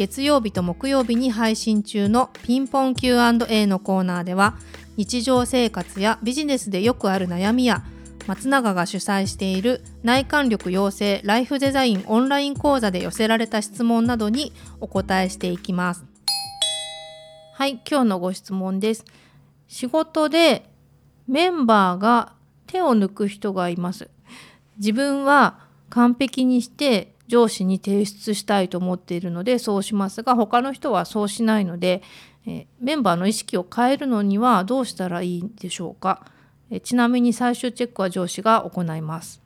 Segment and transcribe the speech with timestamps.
[0.00, 4.56] 月曜日と木曜日に配信中のピンポン Q&A のコーナーでは
[4.96, 7.84] 日常生活やビジネスでよくある悩みや
[8.26, 16.02] 松永が主催している内観力養成ライフデザインオンライン講座で寄せられた質問などにお答えしていきます。
[17.52, 19.04] はい今日のご質問です。
[19.68, 20.64] 仕事で
[21.28, 22.32] メンバーが
[22.66, 24.08] 手を抜く人がいます。
[24.78, 25.58] 自分は
[25.90, 32.02] 完璧にして上司に提出したいと思っているのでそうしますが他の人はそうしないので、
[32.44, 36.26] えメンバーの意識を変えるのにはどうしたらいいんでしょうか、
[36.70, 39.40] えちなみに最終チェックは上司が行います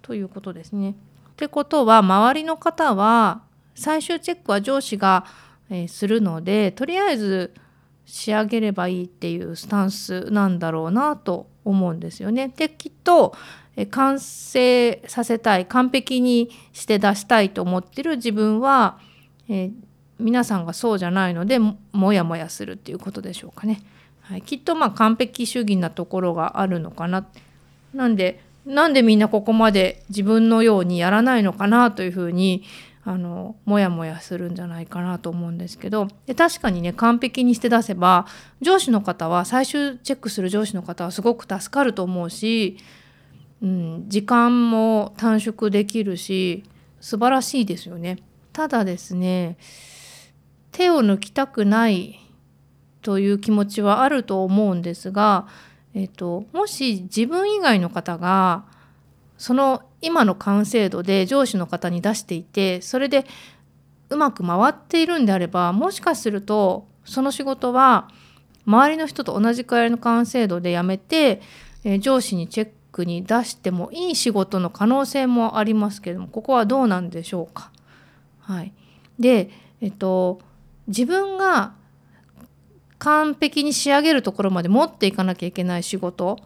[0.00, 0.90] ということですね。
[0.90, 0.94] っ
[1.36, 3.42] てことは周りの方は
[3.74, 5.26] 最終チェックは上司が、
[5.70, 7.54] えするのでとりあえず
[8.06, 12.52] 仕上げればいいっていうスタンスなんだろうなと思うんですよね。
[12.54, 13.34] できっと
[13.90, 18.98] 完成させたい完璧にして出したいと思ってる自分は、
[19.48, 19.72] えー、
[20.18, 23.82] 皆さんがそうじゃないのでもやもやするっていうことでしょうかね。
[24.22, 27.26] はい、きっとまあ完璧主義なところがあるのかな。
[27.92, 32.64] なんでなんでみんなここまで自分のようにやらないのかなというふうに
[33.04, 38.26] あのモヤモヤするんじゃないかなと思うんですけどで確かにね完璧にして出せば
[38.62, 42.78] 上司の方は最終チェックする上司の方はすごく助かると思うし
[43.64, 46.64] うん、時間も短縮できるし
[47.00, 48.18] 素晴らしいですよね。
[48.52, 49.56] ただですね
[50.70, 52.20] 手を抜きたくない
[53.00, 55.46] という気持ちはあると思うんですが、
[55.94, 58.64] えっと、もし自分以外の方が
[59.38, 63.24] その今の完成度で上司の方に出していてそれで
[64.10, 68.10] うまく回っているんであればもしかするとその仕事は
[68.66, 71.42] 周りの人と同じくらいの完成度でやめて、
[71.84, 77.72] え上司にチェックに出してもいい仕事の可能性もありますけどもここはどうなんでしょうか？
[78.38, 78.72] はい、
[79.18, 79.50] で、
[79.80, 80.38] えっと、
[80.86, 81.74] 自分が
[82.98, 86.38] 完璧に仕上げるところまで持っていかなきゃいけない仕事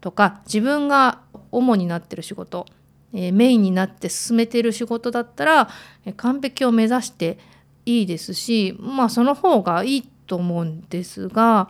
[0.00, 1.18] とか自分が
[1.50, 2.66] 主になってる仕事、
[3.12, 5.68] えー、メインになって進めてる仕事だったら、
[6.04, 7.38] え、完璧を目指して
[7.84, 11.68] いいですしまあその方がいいと思うんですが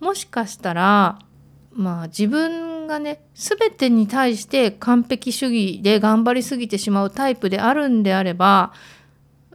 [0.00, 1.18] もしかしたら
[1.72, 8.72] まあ自分がね全てに対して完璧主義で頑張りすぎてしまうタイプであるんであれば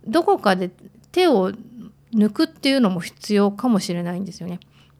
[0.05, 0.71] どこかで
[1.11, 1.51] 手を
[2.13, 4.59] 抜くっていうのも必要かもしれないんですよね。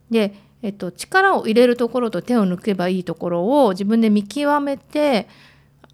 [0.10, 5.28] で、えっと、力を入れるところと手を抜けばいいところを自分で見極めて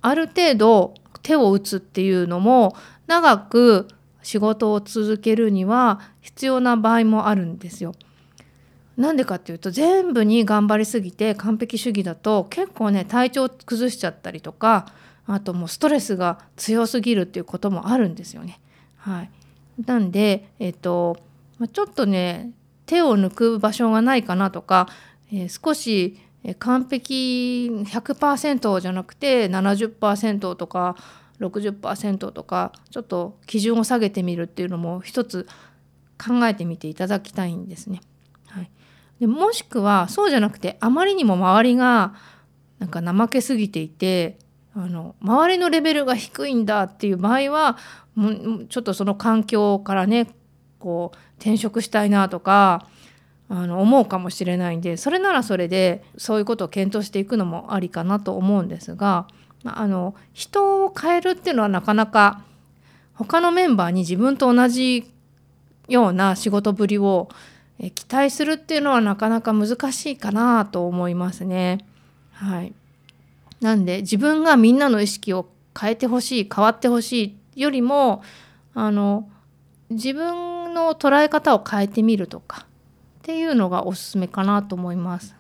[0.02, 2.76] ある程度手を打つっていうのも
[3.08, 3.88] 長く
[4.22, 7.94] 仕事を続けるには必要な場合もあるんですよ。
[8.98, 14.88] なんでかっていうと全部に頑張りすぎて完璧主義だと結構ね体調崩しちゃったりとか
[15.28, 18.60] あともうストレスが強すぎるっていうこともあるんですよね。
[18.96, 19.30] はい、
[19.86, 21.18] なんで、えっと
[21.74, 22.52] ちょっとね
[22.86, 24.88] 手を抜く場所がないかなとか、
[25.32, 26.20] えー、少し
[26.60, 30.96] 完璧100%じゃなくて70%とか
[31.40, 35.48] 60%とかちょっと基準を下げてみるっていうのも一つ
[36.18, 38.02] 考えてみていただきたいんですね。
[39.20, 42.14] でもしくはそうじゃなくてあまりにも周りが
[42.80, 44.38] なんか怠けすぎていて
[44.76, 47.78] あの周りのレベルが低いんだっていう場合は
[48.70, 50.28] ちょっとその環境からね
[50.80, 52.88] こう転職したいなとか
[53.50, 59.28] あの思うかもしれないんでそれならそれでそういうことを検討していくのもありかなと思うんですが
[59.64, 62.44] あの人を変えるっていうのはなかなか
[63.14, 65.12] 他のメンバーに自分と同じ
[65.88, 67.30] ような仕事ぶりを
[67.80, 71.86] え期待するっていうのはなかなか難しいかなと思いますね。
[72.32, 72.74] はい、
[73.62, 75.48] なんで自分がみんなの意識を
[75.80, 78.24] 変えてほしい変わってほしいよりも
[78.74, 79.30] あの
[79.90, 82.66] 自分の捉え方を変えてみるとかっ
[83.24, 85.36] ていうのがおすすめかなと思います。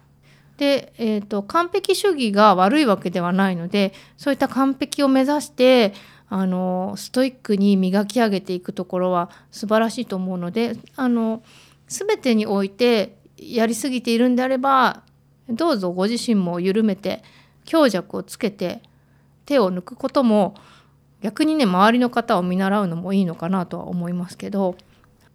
[0.57, 5.93] で、えーと、完璧主義が悪いわけではないのでそういった完璧を目指して
[6.29, 11.43] あのストイックに磨き上げていくところは素晴らしいと思うのであの
[11.87, 15.03] 全てにおいてやりすぎているんであれば
[15.49, 17.23] どうぞご自身も緩めて
[17.65, 18.81] 強弱をつけて
[19.45, 20.55] 手を抜くことも
[21.21, 24.75] 逆にね周りの方を見習うのもいいのかなとは思いますけど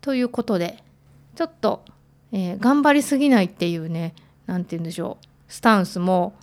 [0.01, 0.83] ということで
[1.35, 1.85] ちょっと
[2.33, 4.15] えー、頑張りすぎないっていうね
[4.47, 6.35] 何て言うんでしょうスタンスも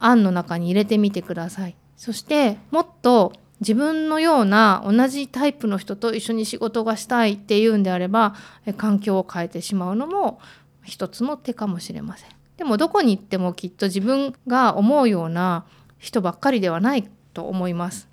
[0.00, 1.76] 案の中に入れてみてください。
[1.96, 8.34] そしてもっと自分のような同じタイプの人と一緒に仕事がしたいっていうんであれば
[8.76, 10.40] 環境を変えてしまうのも
[10.84, 12.30] 一つの手かもしれません。
[12.56, 15.64] でもどこに行ってもきっと自分が思うような
[15.98, 18.08] 人ばっかりではないと思います。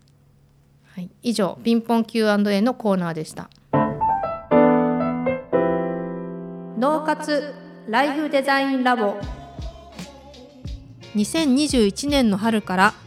[0.95, 3.50] はい、以上ピンポン Q&A のコーナーでした。
[6.78, 7.54] 脳活
[7.88, 9.16] ライフデザインラボ
[11.16, 12.94] 2021年の春から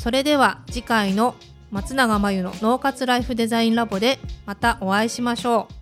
[0.00, 1.34] それでは次回の
[1.70, 5.79] 松永真由の脳活ライフデザインラボでまたお会いしましょう。